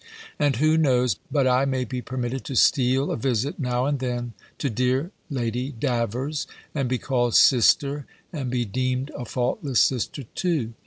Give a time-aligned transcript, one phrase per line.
[0.39, 4.33] And who knows, but I may be permitted to steal a visit now and then
[4.57, 10.73] to dear Lady Davers, and be called Sister, and be deemed a faultless sister too?"